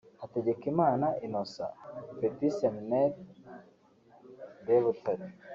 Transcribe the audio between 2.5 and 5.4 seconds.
Seminaire de Butare)